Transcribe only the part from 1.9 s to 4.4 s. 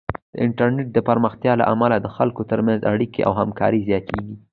د خلکو ترمنځ اړیکې او همکاري زیاتېږي.